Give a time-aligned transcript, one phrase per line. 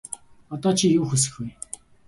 [0.55, 1.47] Одоо чи юу хүсэх вэ?